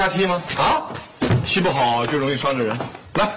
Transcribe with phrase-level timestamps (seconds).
[0.00, 0.42] 下踢吗？
[0.56, 0.88] 啊，
[1.44, 2.74] 踢不好就容易伤着人。
[3.14, 3.28] 来，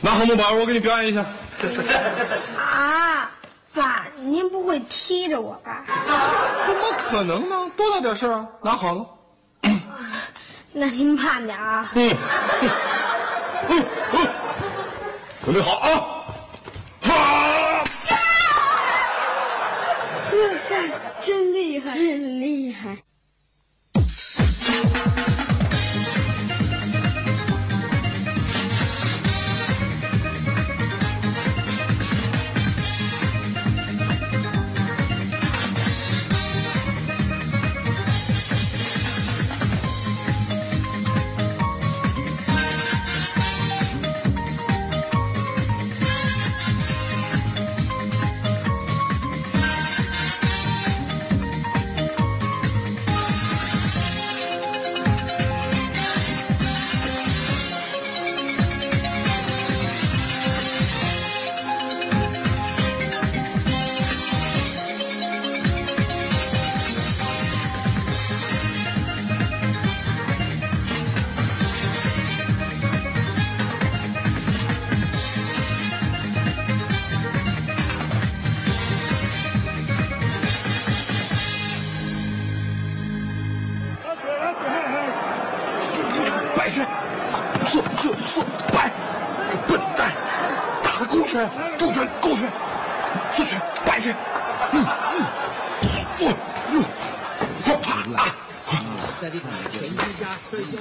[0.00, 1.24] 拿红木板，我给你表演一下。
[2.58, 3.30] 啊，
[3.72, 5.84] 爸，您不会踢着我吧？
[6.66, 7.70] 怎么可能呢？
[7.76, 8.48] 多大点事儿啊！
[8.62, 9.06] 拿好了。
[10.72, 11.88] 那您慢点啊。
[11.94, 12.16] 嗯，
[13.68, 14.28] 嗯嗯，
[15.44, 15.88] 准备好啊！
[17.02, 17.84] 啊！
[20.32, 20.90] 哇塞，
[21.20, 22.98] 真厉害，真厉害！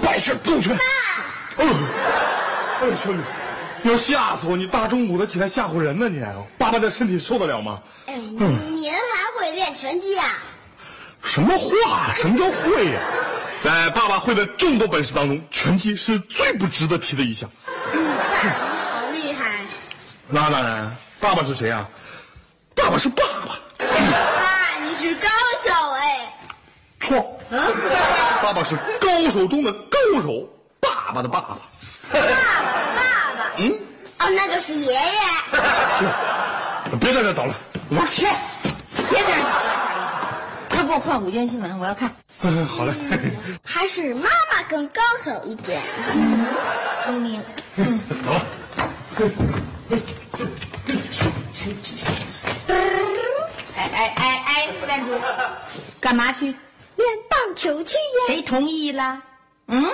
[0.04, 0.84] 摆拳，勾拳，爸，
[1.58, 1.66] 哎
[2.88, 3.20] 呦，小雨，
[3.82, 4.56] 你要吓死我！
[4.58, 6.24] 你大中午的起来吓唬人呢你？
[6.58, 7.82] 爸爸这身体受得了吗？
[8.08, 10.26] 哎，您还会练拳击啊？
[11.24, 12.14] 什么话？
[12.16, 13.02] 什么叫会呀、
[13.62, 17.50] 在爸爸会的众多本事当中，拳击是最不值得提的一项。
[17.72, 19.66] 好厉害！
[20.28, 21.88] 那当然，爸爸是谁啊？
[22.76, 23.60] 爸爸是爸爸。
[23.78, 23.86] 爸，
[24.84, 25.28] 你是高
[25.64, 26.30] 手哎！
[27.00, 27.40] 错，
[28.46, 30.48] 爸爸是高手中的高手，
[30.80, 31.58] 爸爸的爸爸。
[32.12, 32.32] 爸爸的
[32.94, 33.02] 爸
[33.36, 33.72] 爸，嗯，
[34.20, 35.00] 哦，那就是爷爷。
[35.98, 36.06] 去，
[37.00, 37.56] 别在这捣乱，
[37.90, 38.28] 我去。
[39.10, 39.98] 别在这捣乱，小姨，
[40.70, 42.16] 快给我换午间新闻，我要看。
[42.44, 42.94] 嗯，好嘞。
[43.64, 45.82] 还是妈妈更高手一点。
[47.00, 47.42] 聪明。
[48.24, 48.42] 好了，
[53.76, 55.20] 哎哎哎哎，站住！
[56.00, 56.56] 干嘛去？
[56.96, 58.02] 练棒球去呀！
[58.28, 59.22] 谁同意了？
[59.68, 59.86] 嗯，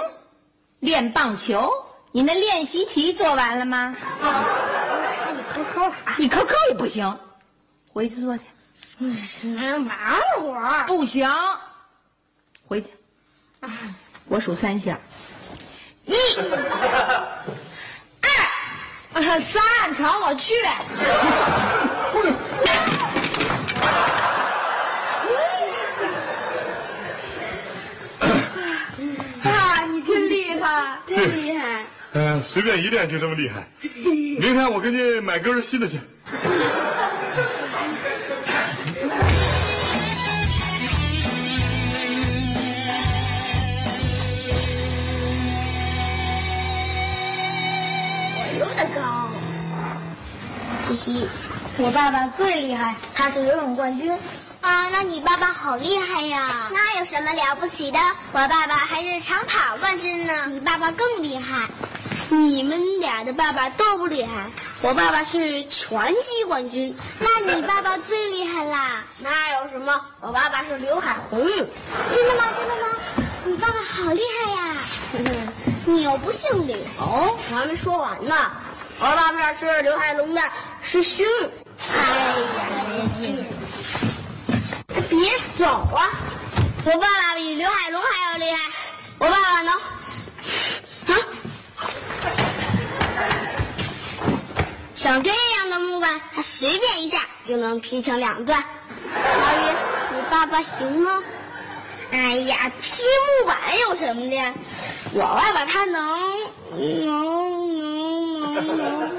[0.80, 1.72] 练棒球？
[2.12, 3.96] 你那练习题做完了吗？
[5.54, 7.18] 扣扣，你扣扣也不行，
[7.92, 8.44] 回去做去。
[8.98, 9.56] 不行，
[9.88, 10.86] 玩会儿。
[10.88, 11.30] 不行，
[12.68, 12.90] 回去。
[14.28, 15.00] 我数三下，
[16.06, 16.14] 一、
[19.14, 19.62] 二、三，
[19.96, 20.54] 朝我去。
[29.44, 31.58] 爸，你真厉害，真厉
[32.14, 33.66] 嗯，随便一练就这么厉害。
[33.82, 35.98] 明天我给你买根新的去。
[48.36, 49.30] 我游得高。
[50.90, 51.28] 嘻嘻，
[51.78, 54.12] 我爸爸最厉害，他是游泳冠军。
[54.60, 56.70] 啊，那你爸爸好厉害呀！
[56.72, 57.98] 那有什么了不起的？
[58.32, 60.48] 我爸爸还是长跑冠军呢。
[60.50, 61.68] 你爸爸更厉害。
[62.34, 64.50] 你们俩的爸爸都不厉害，
[64.82, 66.96] 我爸爸是拳击冠军。
[67.20, 69.04] 那你爸爸最厉害啦？
[69.20, 70.06] 那有什么？
[70.22, 71.46] 我爸爸是刘海红。
[71.46, 72.54] 真的吗？
[72.58, 72.88] 真的吗？
[73.44, 74.76] 你爸爸好厉害呀！
[75.84, 78.34] 你又不姓刘，我还没说完呢。
[79.00, 80.42] 我爸爸是刘海龙的
[80.82, 81.26] 师兄。
[81.94, 82.66] 哎呀，
[85.10, 86.10] 别走啊！
[86.86, 88.72] 我爸爸比刘海龙还要厉害。
[89.20, 89.76] 我爸爸能
[95.02, 98.62] 像这样的木板，他随便一下就能劈成两段。
[98.62, 99.18] 小
[99.58, 99.76] 雨，
[100.14, 101.24] 你爸爸行吗？
[102.12, 103.02] 哎呀，劈
[103.42, 104.54] 木板有什么的？
[105.14, 106.04] 我爸爸他能
[106.76, 109.12] 能能能能，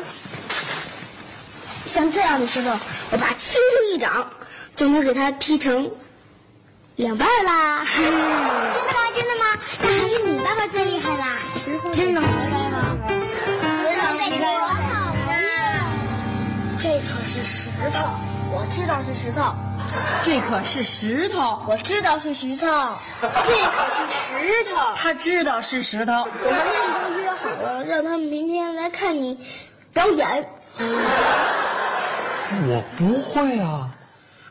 [1.84, 2.70] 像这样的石头，
[3.11, 4.31] 我爸轻轻一掌
[4.76, 5.90] 就能给它劈成
[6.94, 7.84] 两半啦。
[7.96, 9.02] 真的吗？
[9.17, 9.44] 真的吗？
[9.82, 11.37] 那还是你爸爸最厉害啦！
[11.93, 12.96] 真能劈开吗？
[13.82, 14.72] 真能劈开吗？
[16.82, 18.08] 这可是石头，
[18.50, 19.55] 我知道是石头。
[20.20, 22.67] 这可是石头，我知道是石头，
[23.20, 24.76] 这可是石头。
[24.96, 26.12] 他知道是石头。
[26.12, 29.38] 我们练都约好了，让他们明天来看你
[29.93, 30.50] 表演。
[32.67, 33.88] 我不会啊。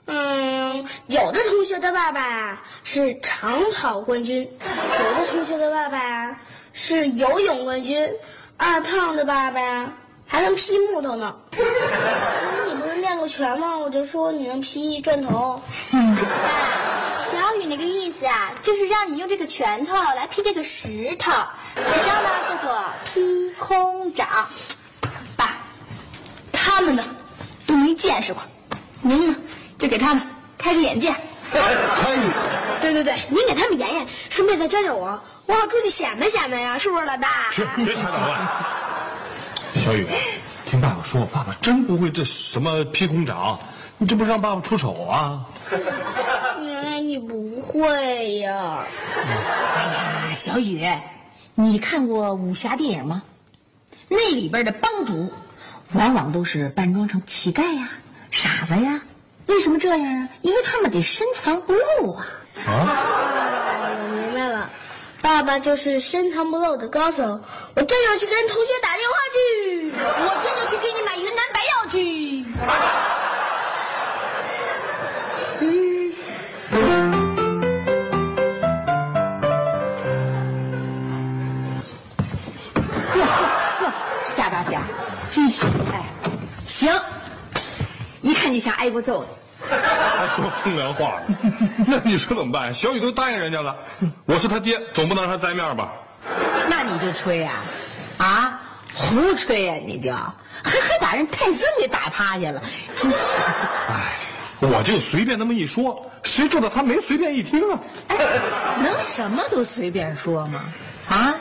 [0.05, 6.39] 嗯，有的同学的爸爸是长跑冠军，有的同学的爸爸
[6.71, 8.09] 是游泳冠军，
[8.55, 9.91] 二胖的爸爸
[10.31, 11.35] 还能劈木头呢。
[11.51, 13.77] 你不是练过拳吗？
[13.77, 15.61] 我就说你能劈砖头。
[15.91, 21.31] 小雨那个意思啊，就是让你用这个拳头来劈这个石头，
[21.75, 24.25] 此招呢叫做劈空掌。
[25.35, 25.57] 爸，
[26.53, 27.03] 他们呢
[27.67, 28.41] 都没见识过，
[29.01, 29.35] 您呢
[29.77, 30.23] 就给他们
[30.57, 31.13] 开个 眼界。
[32.81, 37.49] 对对对，您给他们演演，顺便再教教我，我好出去显摆显摆呀，是不是老大？
[37.51, 38.47] 去，别瞎捣乱。
[39.83, 40.05] 小雨，
[40.63, 43.59] 听爸爸说，爸爸真不会这什么劈空掌，
[43.97, 45.43] 你这不是让爸爸出丑啊？
[46.61, 48.85] 原来你不会呀！
[49.17, 50.87] 哎呀，小雨，
[51.55, 53.23] 你看过武侠电影吗？
[54.07, 55.33] 那里边的帮主，
[55.93, 57.89] 往往都是扮装成乞丐呀、
[58.29, 59.01] 傻子呀。
[59.47, 60.29] 为什么这样啊？
[60.43, 62.27] 因为他们得深藏不露啊。
[62.55, 63.50] 我明白了，
[65.21, 67.39] 爸爸就是深藏不露的高手。
[67.75, 72.43] 我正要去跟同学打电话去，我这就去给你买云南白药去。
[83.13, 83.27] 呵呵
[83.79, 83.93] 呵，
[84.29, 84.81] 夏大侠，
[85.29, 86.03] 真行哎，
[86.65, 86.91] 行，
[88.21, 89.27] 一看就像挨过揍的。
[90.17, 91.35] 还说风凉话呢，
[91.87, 92.73] 那你说怎么办？
[92.73, 93.75] 小雨都答应人家了，
[94.25, 95.91] 我是他爹，总不能让他栽面吧？
[96.69, 97.53] 那你就吹呀、
[98.17, 98.61] 啊，
[98.93, 102.61] 胡吹呀、你就还还把人泰森给打趴下了，
[102.95, 103.39] 真行！
[103.89, 104.13] 哎，
[104.59, 107.79] 我就随便那么一说，谁知道他没随便一听啊？
[108.09, 108.17] 哎，
[108.83, 110.61] 能什么都随便说吗？
[111.09, 111.35] 啊？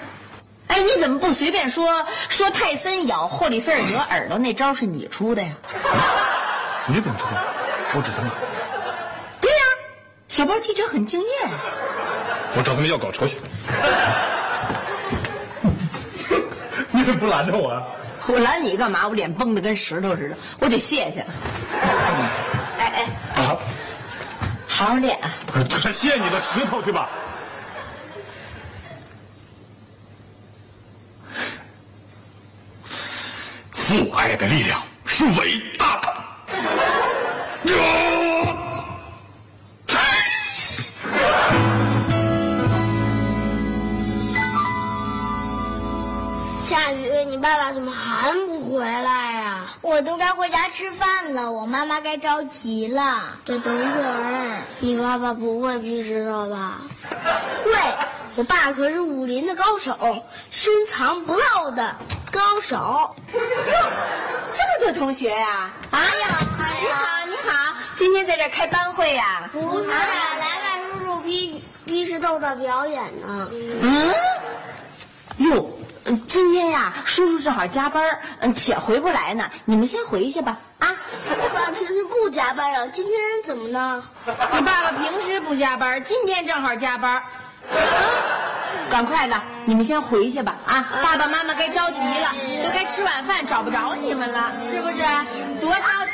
[0.69, 5.53] 哎，你怎么不随便说说泰森咬霍利菲尔德耳朵那招是你出的呀？
[6.87, 7.31] 你怎么知道？
[7.93, 8.50] 我指他们，对呀、
[10.31, 11.27] 小报记者很敬业。
[12.57, 13.37] 我找他们要稿酬去。
[16.93, 17.83] 你也不拦着我啊？
[18.29, 19.09] 我拦你干嘛？
[19.09, 21.27] 我脸绷得跟石头似的，我得谢谢。
[22.79, 23.09] 哎哎，
[23.43, 23.59] 啊，
[24.69, 25.35] 好好练啊！
[25.83, 27.11] 快谢你的石头去吧。
[33.73, 36.15] 父爱的力量是伟大的。
[47.41, 53.23] 爸爸怎么还不回来呀、我都该回家吃饭了，我妈妈该着急了。
[53.47, 56.83] 再等会儿，你爸爸不会劈石头吧？
[57.65, 57.73] 会，
[58.37, 59.97] 我爸可是武林的高手，
[60.51, 61.97] 深藏不露的
[62.31, 62.77] 高手。
[63.33, 63.41] 哟
[64.53, 65.99] 这么多同学呀、啊！
[65.99, 66.45] 你好，
[66.81, 69.97] 你好，你好，今天在这开班会呀、不是，来
[70.63, 73.49] 看叔叔劈劈石头的表演呢。
[73.81, 74.13] 嗯
[76.31, 79.51] 今天呀，叔叔正好加班，嗯，且回不来呢。
[79.65, 80.57] 你们先回去吧。
[80.79, 80.89] 啊，
[81.27, 84.01] 我爸平时不加班啊，今天怎么呢？
[84.53, 87.21] 你爸爸平时不加班，今天正好加班。
[88.89, 89.35] 赶快的，
[89.65, 90.55] 你们先回去吧。
[90.67, 92.33] 啊，爸爸妈妈该着急了，
[92.63, 94.99] 都该吃晚饭，找不着你们了，是不是？
[95.61, 96.13] 多着急！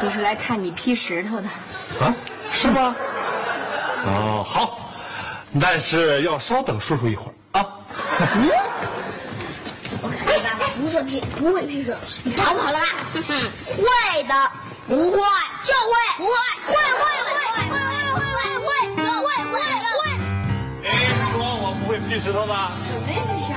[0.00, 1.48] 都是来看你劈石头的。
[2.02, 2.14] 啊，
[2.50, 2.96] 是吗？
[4.06, 4.89] 哦，好，
[5.58, 7.66] 但是要稍等叔叔一会儿啊。
[8.36, 8.50] 你
[10.44, 12.86] 爸爸不是劈，不会劈石头，你逃跑了吧？
[13.14, 14.34] 会的，
[14.86, 15.18] 不会
[15.64, 16.30] 就会，不会，
[16.66, 19.18] 会会会会会会会会
[19.50, 19.58] 会会
[19.98, 20.00] 会。
[20.84, 20.88] 哎，
[21.32, 22.70] 说我不会劈石头吧？
[23.06, 23.48] 没没事。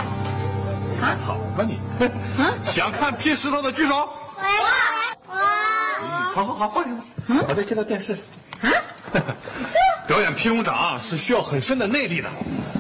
[1.00, 1.80] 还好吧你？
[2.66, 4.10] 想看劈石头的举手。
[4.36, 4.42] 我
[6.34, 7.04] 好好好，放下吧，
[7.48, 8.24] 我再接到电视上。
[10.06, 12.30] 表演劈龙掌是需要很深的内力的，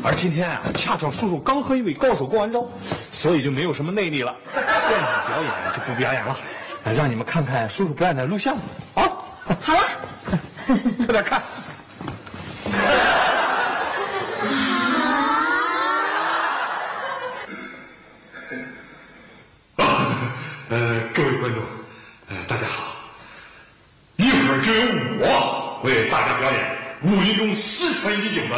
[0.04, 2.68] 而今天啊，恰巧叔叔刚和一位高手过完招，
[3.12, 4.36] 所以就没有什么内力了。
[4.54, 6.38] 现场表演就不表演了。
[6.98, 8.58] 让你们看看叔叔表演的录像。
[8.94, 9.26] 好，
[9.62, 9.82] 好了，
[11.06, 11.42] 快点看。
[20.70, 21.64] 呃，各位观众，
[22.30, 22.84] 呃，大家好。
[24.18, 24.82] 一会儿就由
[25.20, 28.56] 我为大家表演武林中失传已久的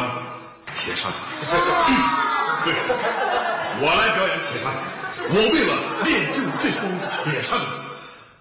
[0.75, 1.17] 铁砂掌。
[2.63, 2.73] 对，
[3.81, 4.77] 我来表演铁砂掌。
[5.27, 5.73] 我为了
[6.03, 7.65] 练就这双铁砂掌，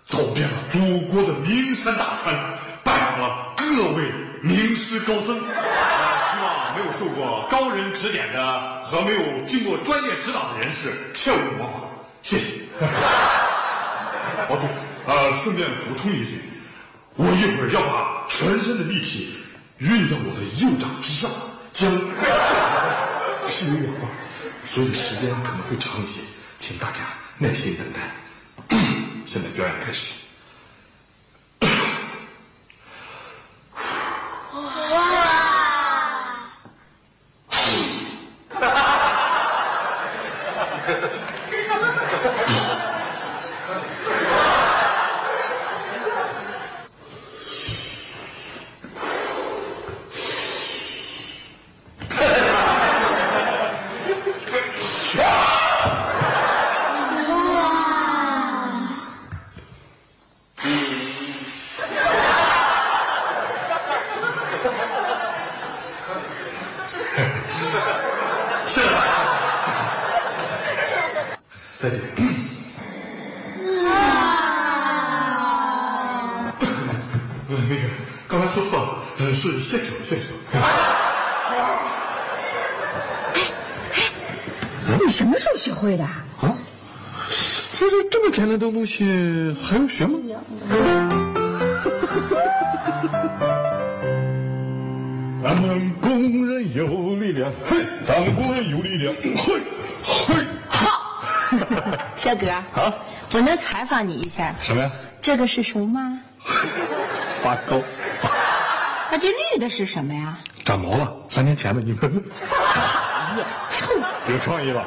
[0.06, 2.34] 走遍了祖国的名山大川，
[2.82, 3.64] 拜访了各
[3.96, 5.38] 位名师高僧。
[5.38, 11.80] 啊，希望没有受过高人指点的和没有经过专业指导的人士切勿模仿。
[12.20, 12.60] 谢谢。
[14.50, 14.68] 哦对，
[15.06, 16.42] 呃，顺便补充一句，
[17.16, 19.34] 我一会儿要把全身的力气
[19.78, 21.30] 运到我的右掌之上，
[21.72, 21.90] 将
[23.46, 24.08] 劈为两半，
[24.64, 26.20] 所以时间可能会长一些，
[26.58, 27.00] 请大家
[27.38, 28.00] 耐心等待。
[29.26, 30.14] 现在表演开始。
[68.66, 69.12] 谢谢大家，
[71.78, 72.00] 再见。
[77.48, 77.82] 呃，那个
[78.26, 78.98] 刚才说错
[79.34, 80.26] 是献丑，献丑。
[85.04, 86.04] 你什么时候学会的？
[86.04, 86.54] 啊，
[87.78, 89.04] 这这这么简单的东西
[89.62, 90.18] 还用学吗？
[95.42, 96.86] 咱们工人有
[97.16, 99.60] 力量，嘿，咱们工人有力量，嘿，
[100.02, 100.34] 嘿。
[100.68, 101.02] 好，
[102.16, 102.94] 小哥啊，
[103.32, 104.54] 我能采访你一下？
[104.62, 104.90] 什么呀？
[105.20, 106.18] 这个是什么吗？
[107.42, 107.82] 发糕，
[109.14, 110.36] 啊，这绿的是什么呀？
[110.64, 114.32] 长毛了，三年前的，你们讨厌，臭死！
[114.32, 114.84] 有创意吧？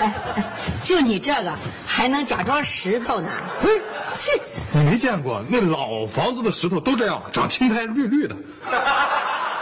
[0.00, 0.44] 哎哎，
[0.82, 1.52] 就你这个
[1.86, 3.28] 还能假装石头呢？
[3.60, 3.68] 嘿，
[4.08, 4.30] 是，
[4.72, 8.34] 你没见过那老房子的石头都这样，长青苔绿绿的。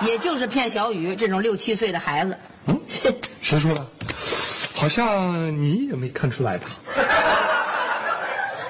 [0.02, 2.38] 也就是骗小雨这种六七岁的孩子。
[2.68, 3.84] 嗯切，谁说的？
[4.76, 6.70] 好像你也没看出来吧？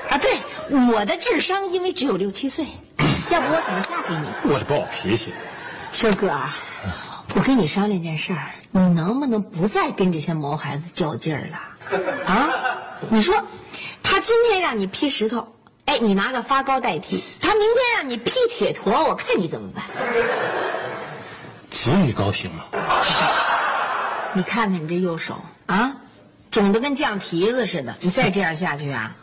[0.08, 0.38] 啊，对，
[0.90, 2.64] 我的智商因为只有六七岁，
[3.30, 4.52] 要不我怎么嫁给你？
[4.52, 5.32] 我是暴脾气。
[5.92, 6.54] 小哥啊，
[7.34, 11.58] 我跟你商量件事儿，你能不能不再跟这些毛孩子较劲儿了？
[12.26, 12.50] 啊，
[13.08, 13.34] 你说，
[14.02, 15.46] 他今天让你劈石头，
[15.86, 19.84] 哎，你拿个发糕代替；他明天让你劈铁坨，我看你怎么办？
[21.70, 22.64] 子女高兴吗？
[24.32, 25.94] 你看看你这右手啊，
[26.50, 29.14] 肿得跟酱蹄子似的，你再这样下去啊，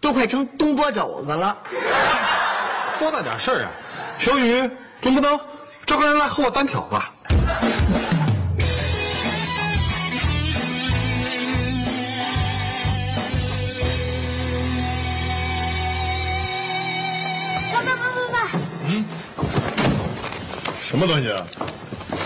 [0.00, 1.56] 都快成东坡肘子了。
[3.00, 3.70] 多大点事儿啊！
[4.18, 5.40] 小雨，总不能
[5.86, 7.10] 找个人来和我单挑吧？
[17.72, 18.50] 爸爸爸爸爸，
[20.82, 21.46] 什么东西啊？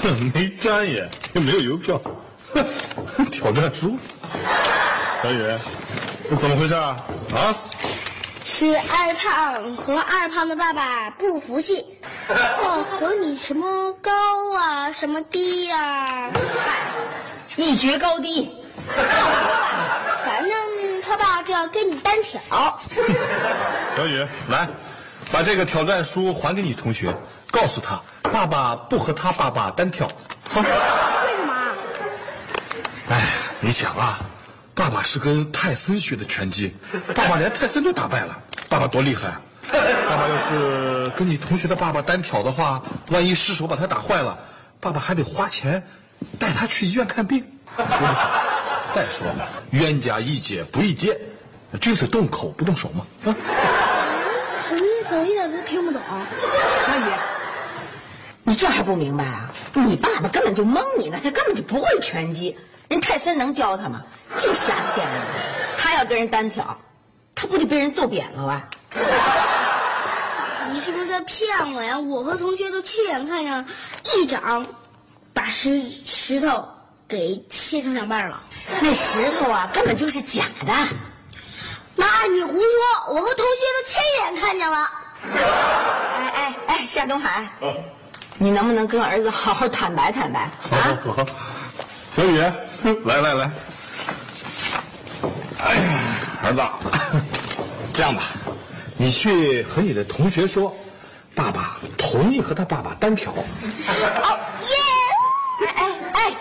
[0.02, 2.00] 哼， 没粘也，又没有邮票，
[2.52, 3.96] 哼， 挑战书。
[5.22, 5.56] 小雨，
[6.28, 6.96] 这怎么回事啊？
[7.32, 7.54] 啊？
[8.56, 11.84] 是二胖和二胖的爸爸不服气，
[12.62, 14.12] 要和你什么高
[14.56, 16.30] 啊，什么低呀、
[17.56, 18.48] 一决高低。
[20.24, 20.52] 反正
[21.02, 22.40] 他爸就要跟你单挑。
[23.96, 24.68] 小雨，来，
[25.32, 27.12] 把这个挑战书还给你同学，
[27.50, 30.06] 告诉他，爸爸不和他爸爸单挑。
[30.48, 30.60] 好。
[30.60, 30.66] 为
[31.36, 31.74] 什么啊？
[33.10, 33.20] 哎，
[33.58, 34.20] 你想啊，
[34.74, 36.74] 爸爸是跟泰森学的拳击，
[37.14, 38.36] 爸爸连泰森都打败了，
[38.68, 39.40] 爸爸多厉害啊！
[39.70, 44.38] 爸爸要是跟你同学的爸爸单挑的话，万一失手把他打坏了，
[44.80, 45.82] 爸爸还得花钱
[46.38, 47.44] 带他去医院看病，
[47.76, 48.30] 多不好。
[48.94, 51.18] 再说了，冤家宜解不宜结，
[51.80, 53.06] 君子动口不动手嘛。
[53.24, 53.34] 啊，
[54.68, 55.16] 什么意思？
[55.16, 56.00] 我一点都听不懂。
[56.82, 57.02] 小雨，
[58.44, 59.50] 你这还不明白啊？
[59.72, 62.56] 你爸爸根本就蒙你呢，他根本就不会拳击，
[62.88, 64.02] 人泰森能教他吗？
[64.36, 65.22] 净瞎骗人！
[65.78, 66.78] 他要跟人单挑，
[67.34, 68.68] 他不得被人揍扁了吧？
[70.72, 71.98] 你是不是在骗我呀？
[71.98, 73.66] 我和同学都亲眼看见
[74.14, 74.66] 一掌
[75.32, 76.68] 把石石头
[77.08, 78.42] 给切成两半了。
[78.80, 80.72] 那石头啊，根本就是假的。
[81.96, 83.14] 妈，你胡说！
[83.14, 84.90] 我和同学都亲眼看见了。
[85.32, 87.48] 哎哎哎，夏东海，
[88.44, 90.52] 你能不能跟儿子好好坦白坦白啊？
[91.02, 91.26] 好，好
[92.14, 92.38] 小雨，
[93.06, 93.50] 来来来。
[95.60, 95.82] 哎呀，
[96.42, 96.60] 儿子，
[97.94, 98.24] 这样吧，
[98.98, 100.76] 你去和你的同学说，
[101.34, 103.32] 爸爸同意和他爸爸单挑。
[103.32, 105.66] 哦耶！
[105.74, 106.36] 哎哎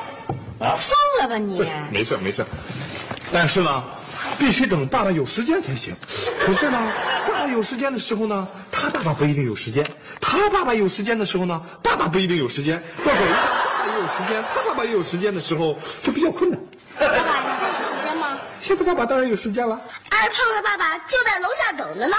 [0.59, 1.65] 哎，疯了吧你？
[1.89, 2.45] 没事没事，
[3.31, 3.81] 但是呢，
[4.37, 5.95] 必须等爸爸有时间才行。
[6.45, 6.77] 可是呢，
[7.53, 9.85] 有时间的时候呢，他爸爸不一定有时间；
[10.19, 12.81] 他爸爸有时间的时候呢，爸爸不一定有时间。
[13.05, 16.59] 要等一个爸爸也有时间，他爸爸也有时间的时候，就比较困难。
[16.99, 18.39] 爸爸，你现在有时间吗？
[18.59, 19.79] 现在爸爸当然有时间了。
[20.09, 22.17] 二胖的爸爸就在楼下等着呢。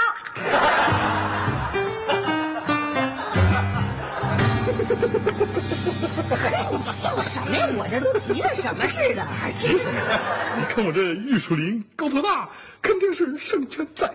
[6.93, 7.67] 笑什么呀？
[7.75, 9.25] 我这都急得什么似的。
[9.25, 10.19] 还，急什么呀？
[10.57, 12.47] 你看我这玉树临高头大，
[12.81, 14.09] 肯定是胜券在。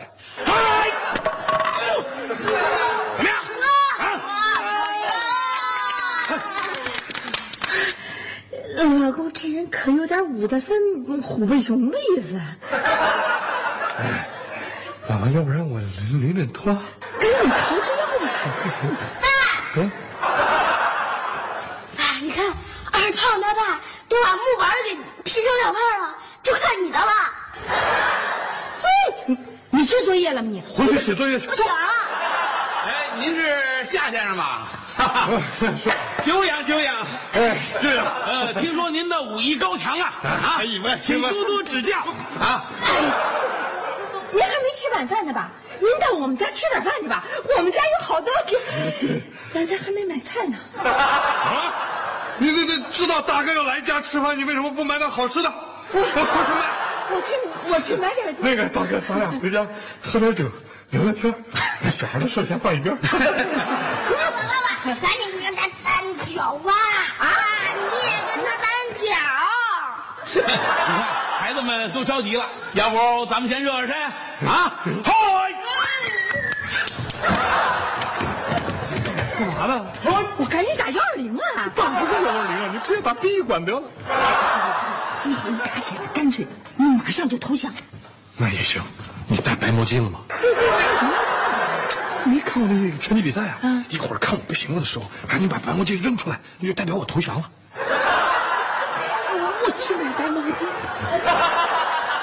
[3.18, 4.04] 哎，
[8.76, 9.00] 怎么样？
[9.00, 10.76] 老公这人可有点武大三
[11.22, 12.40] 虎背熊的意思。
[13.98, 14.28] 哎，
[15.08, 16.72] 老婆，要不然我淋淋淋脱。
[17.20, 18.28] 赶紧逃之夭吧。
[19.76, 19.90] 嗯，
[21.98, 22.46] 哎，你看
[22.92, 27.12] 二胖他爸都把木板给劈成两半了，就看你的了。
[28.82, 28.86] 嘿，
[29.26, 29.36] 你
[29.70, 30.62] 你做作业了吗你？
[30.62, 31.46] 回去写作业去。
[31.48, 32.09] 不想啊，哎，
[33.20, 34.68] 您是夏先生吧？
[35.58, 35.90] 是，
[36.24, 37.06] 久仰久仰。
[37.34, 38.06] 哎，这样。
[38.26, 41.98] 呃，听说您的武艺高强啊，啊哎以为请多多指教
[42.40, 42.64] 啊。
[44.32, 45.50] 您还没吃晚饭呢吧？
[45.78, 47.22] 您到我们家吃点饭去吧，
[47.58, 48.58] 我们家有好多酒。
[49.52, 50.56] 咱家还没买菜呢。
[50.82, 51.74] 啊！
[52.38, 55.52] 你你你知道大哥要来家吃饭，你为什么不买点好吃的？
[55.92, 56.64] 我快去买。
[57.12, 57.34] 我去，
[57.68, 58.34] 我去买点。
[58.38, 59.66] 那个大哥，咱俩回家
[60.00, 60.44] 喝点酒，
[60.90, 61.32] 聊聊天。
[61.90, 62.96] 小孩的事先放一边。
[63.02, 63.28] 爸爸爸
[64.84, 66.72] 爸，赶紧跟他单挑吧！
[67.18, 67.26] 啊，
[67.76, 69.04] 你也跟他单挑。
[70.26, 71.02] 是， 你看
[71.38, 73.96] 孩子们都着急了，要不咱们先热热身
[74.48, 74.72] 啊？
[75.04, 75.12] 嗨！
[79.38, 79.86] 干嘛呢？
[80.36, 81.70] 我赶紧打幺二零啊！
[81.74, 82.70] 打什么幺二零啊？
[82.72, 83.82] 你直接打殡仪馆得了。
[85.24, 87.72] 一会儿一打起来，干脆你马上就投降。
[88.36, 88.82] 那也行。
[89.30, 90.18] 你戴白墨镜了吗？
[92.24, 93.84] 没看过那个拳击比赛啊？
[93.88, 97.44] 一会儿看我不行了的时候，赶紧把白墨镜扔出来，那就代表我投降了。
[97.76, 100.66] 我去买白墨镜。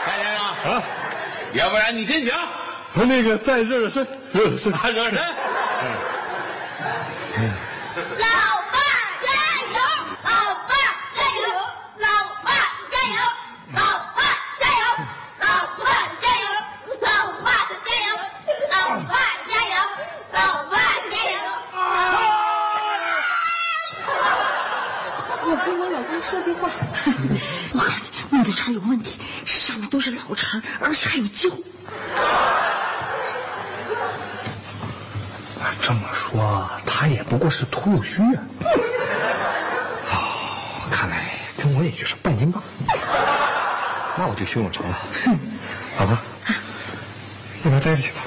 [0.05, 0.43] 白先生
[0.73, 0.83] 啊，
[1.53, 2.33] 要不然你先请，
[2.93, 4.73] 那个再热热身，热热身。
[4.73, 5.17] 啊，热热身。
[8.19, 8.27] 老
[8.71, 8.77] 爸
[9.23, 9.31] 加
[9.73, 9.79] 油！
[10.23, 10.29] 老
[10.67, 10.75] 爸
[11.15, 11.47] 加油！
[11.99, 12.07] 老
[12.43, 12.51] 爸
[12.91, 13.17] 加油！
[13.71, 13.81] 老
[14.13, 14.19] 爸
[14.59, 14.83] 加油！
[15.39, 15.47] 老
[15.79, 15.85] 爸
[16.19, 16.45] 加油！
[17.01, 17.07] 老
[17.41, 17.45] 爸
[17.85, 18.07] 加油！
[18.71, 19.11] 老爸
[19.47, 19.75] 加油！
[20.33, 20.37] 老
[20.69, 20.75] 爸
[21.09, 21.35] 加油！
[25.49, 26.69] 我跟我老公说句话，
[28.31, 31.49] 我感觉木头肠有问题，上面都是老肠，而且还有胶。
[35.81, 38.43] 这么说，他也不过是吐虚啊。
[40.11, 41.25] 哦，看来
[41.57, 42.61] 跟我也就是半斤八。
[44.15, 44.97] 那我就胸有成了。
[45.99, 46.17] 老婆，
[47.63, 48.21] 一边待着去吧。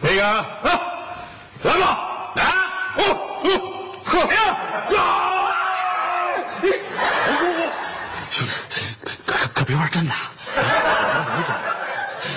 [0.00, 0.46] 那个啊，
[1.62, 2.44] 来吧，来！
[2.96, 3.02] 哦
[3.44, 3.46] 哦，
[4.04, 4.36] 呵，呀，
[9.26, 10.30] 可可别玩真的啊！
[11.36, 11.62] 没真的。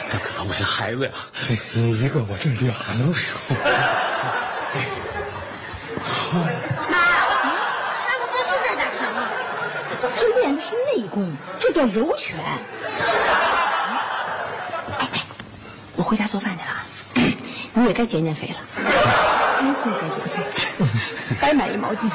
[0.09, 1.11] 大哥，为了孩子呀，
[1.73, 3.37] 你一个我这俩能受。
[6.89, 6.97] 妈，
[8.05, 9.23] 他们这是在打拳吗？
[10.17, 12.37] 这练的是内功，这叫柔拳。
[14.99, 15.07] 哎，
[15.95, 16.83] 我回家做饭去了啊，
[17.73, 18.55] 你也该减减肥了。
[19.85, 20.43] 该减肥，
[21.39, 22.09] 白买一毛巾。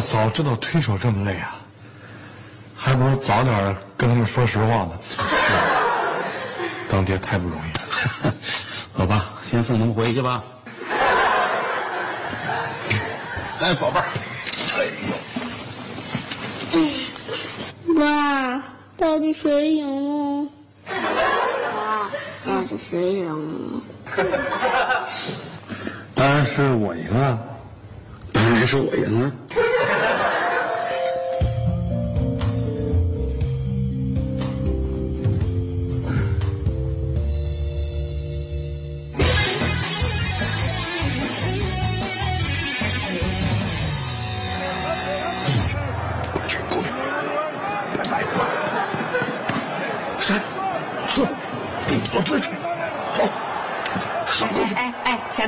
[0.00, 1.56] 早知道推手这么累啊。
[2.76, 4.92] 还不如早点跟他们说实话呢。
[5.16, 5.22] 是
[6.88, 7.80] 当爹太不容易了。
[8.96, 10.42] 老爸先送他们回去吧。
[13.60, 14.06] 来 宝贝儿。
[14.74, 14.84] 哎
[17.94, 17.94] 呦。
[17.94, 18.62] 妈
[18.96, 20.44] 到底谁赢？
[20.44, 20.50] 了
[21.76, 22.10] 妈
[22.44, 23.82] 到底谁赢？
[24.16, 25.06] 了
[26.14, 27.38] 当然是我赢了
[28.32, 29.30] 当然是我赢了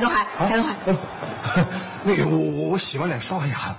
[0.03, 0.75] 东海，蔡东海。
[2.03, 3.77] 那个，我我我洗完脸刷完牙了。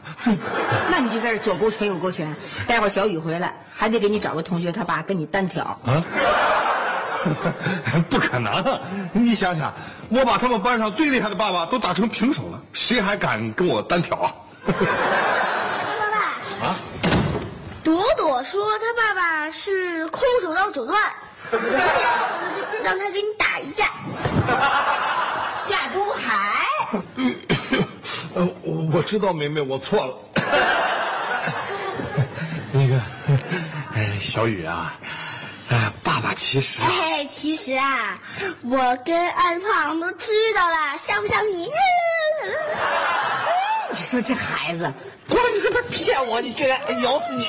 [0.91, 2.35] 那你就在这左勾拳右勾拳，
[2.67, 5.63] 待会儿小雨回来还得给你找个同学他爸跟你单挑。
[5.85, 6.03] 啊？
[8.11, 8.81] 不可能！
[9.13, 9.73] 你想想，
[10.11, 14.35] 我把他们班上最厉害的爸爸都打成平手了，谁还敢跟我单挑啊？
[14.67, 14.73] 爸
[16.11, 16.67] 爸。
[16.67, 16.77] 啊？
[17.83, 20.99] 朵朵说他爸爸是空手道九段，
[22.83, 23.87] 让他给你打一架。
[25.69, 26.67] 夏东海。
[28.35, 28.49] 呃，
[28.93, 30.15] 我知道梅梅，我错了。
[32.73, 33.01] 那个，
[33.95, 34.93] 哎，小雨啊，
[35.71, 36.83] 哎，爸爸其实……
[36.83, 38.19] 哎，其实啊，
[38.63, 41.71] 我跟二胖都知道了，像不像你？
[43.91, 44.93] 你说这孩子，
[45.29, 45.41] 光！
[45.55, 46.41] 你他妈骗我！
[46.41, 47.49] 你居然咬死你！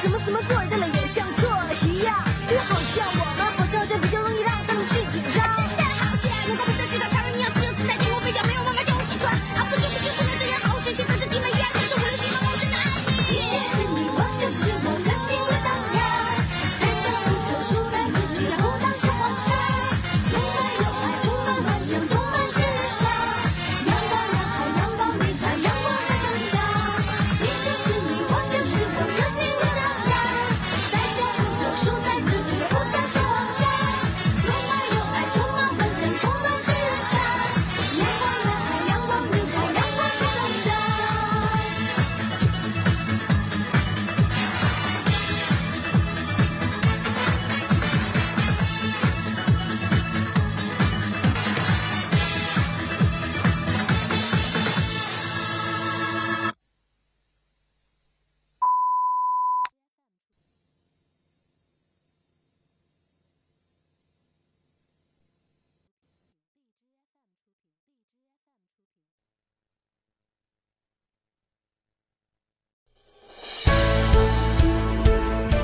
[0.00, 1.35] 什么什么做，带了眼相。